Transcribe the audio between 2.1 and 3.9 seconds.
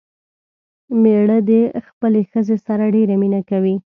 ښځې سره ډېره مينه کوي